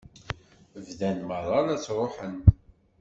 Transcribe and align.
Bdan 0.85 1.17
merra 1.27 1.59
la 1.67 1.75
ttruḥen. 1.77 2.35